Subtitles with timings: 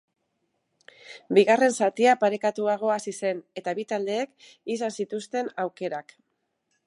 [1.37, 6.17] Bigarren zatia parekatuago hasi zen eta bi taldeek izan zituzten aukerak.